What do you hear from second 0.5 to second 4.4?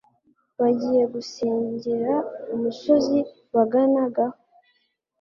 bagiye gusingira umusozi baganagaho